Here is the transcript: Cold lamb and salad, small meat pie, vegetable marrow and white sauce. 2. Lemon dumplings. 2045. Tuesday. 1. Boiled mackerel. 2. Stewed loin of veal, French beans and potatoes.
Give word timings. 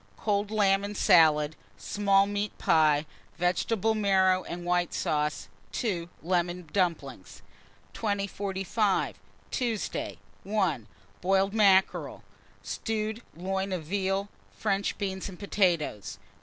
Cold 0.17 0.49
lamb 0.49 0.83
and 0.83 0.97
salad, 0.97 1.55
small 1.77 2.25
meat 2.25 2.57
pie, 2.57 3.05
vegetable 3.37 3.93
marrow 3.93 4.41
and 4.45 4.65
white 4.65 4.95
sauce. 4.95 5.47
2. 5.73 6.09
Lemon 6.23 6.67
dumplings. 6.73 7.43
2045. 7.93 9.19
Tuesday. 9.51 10.17
1. 10.41 10.87
Boiled 11.21 11.53
mackerel. 11.53 12.23
2. 12.63 12.63
Stewed 12.67 13.21
loin 13.35 13.71
of 13.71 13.83
veal, 13.83 14.27
French 14.57 14.97
beans 14.97 15.29
and 15.29 15.37
potatoes. 15.37 16.17